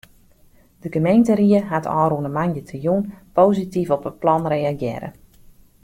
De 0.83 0.89
gemeenteried 0.95 1.65
hat 1.71 1.89
ôfrûne 2.01 2.31
moandeitejûn 2.37 3.01
posityf 3.35 3.89
op 3.95 4.03
it 4.09 4.19
plan 4.21 4.43
reagearre. 4.55 5.09